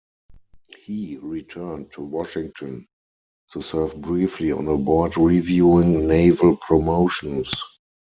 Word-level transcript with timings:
He 0.79 1.17
returned 1.21 1.91
to 1.91 2.01
Washington 2.01 2.87
to 3.51 3.61
serve 3.61 4.01
briefly 4.01 4.51
on 4.51 4.67
a 4.67 4.75
board 4.75 5.15
reviewing 5.15 6.07
naval 6.07 6.57
promotions. 6.57 7.53